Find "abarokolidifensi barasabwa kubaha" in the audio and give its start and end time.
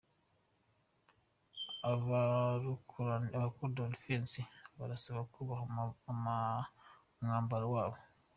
1.91-5.63